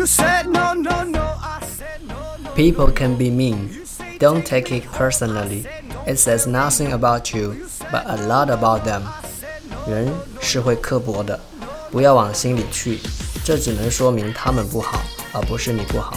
[0.00, 1.20] You said no, no, no.
[1.20, 2.50] I said no, no.
[2.54, 3.68] People can be mean.
[4.18, 5.66] Don't take it personally.
[6.06, 9.02] It says nothing about you, but a lot about them.
[9.86, 10.10] 人
[10.40, 11.38] 是会刻薄的，
[11.90, 12.98] 不要往心里去，
[13.44, 15.02] 这只能说明他们不好，
[15.34, 16.16] 而不是你不好。